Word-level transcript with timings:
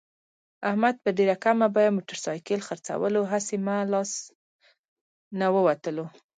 احمد 0.69 0.95
په 1.03 1.09
ډېره 1.17 1.35
کمه 1.43 1.67
بیه 1.75 1.95
موټرسایکل 1.97 2.59
خرڅولو، 2.67 3.21
هسې 3.31 3.55
مه 3.65 3.77
له 3.83 3.87
لاس 3.93 4.11
نه 5.39 5.47
ووتلو. 5.55 6.05